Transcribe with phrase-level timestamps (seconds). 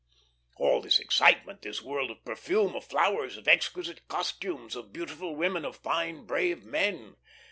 [0.57, 5.63] All this excitement, this world of perfume, of flowers, of exquisite costumes, of beautiful women,
[5.63, 7.17] of fine, brave men.